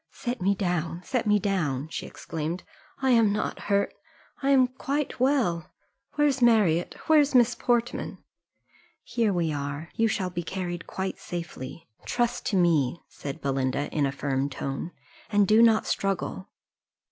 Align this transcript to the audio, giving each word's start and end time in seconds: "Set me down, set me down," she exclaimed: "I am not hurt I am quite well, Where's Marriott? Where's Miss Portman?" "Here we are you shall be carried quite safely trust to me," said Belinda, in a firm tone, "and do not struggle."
"Set 0.09 0.41
me 0.41 0.55
down, 0.55 0.99
set 1.03 1.27
me 1.27 1.37
down," 1.37 1.87
she 1.89 2.07
exclaimed: 2.07 2.63
"I 3.03 3.11
am 3.11 3.31
not 3.31 3.59
hurt 3.69 3.93
I 4.41 4.49
am 4.49 4.67
quite 4.67 5.19
well, 5.19 5.69
Where's 6.15 6.41
Marriott? 6.41 6.95
Where's 7.05 7.35
Miss 7.35 7.53
Portman?" 7.53 8.17
"Here 9.03 9.31
we 9.31 9.53
are 9.53 9.89
you 9.93 10.07
shall 10.07 10.31
be 10.31 10.41
carried 10.41 10.87
quite 10.87 11.19
safely 11.19 11.87
trust 12.03 12.47
to 12.47 12.55
me," 12.57 12.99
said 13.09 13.41
Belinda, 13.41 13.91
in 13.95 14.07
a 14.07 14.11
firm 14.11 14.49
tone, 14.49 14.89
"and 15.31 15.47
do 15.47 15.61
not 15.61 15.85
struggle." 15.85 16.49